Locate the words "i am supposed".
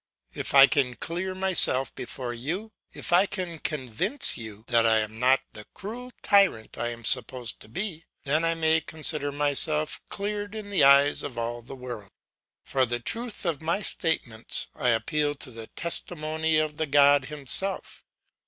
6.75-7.59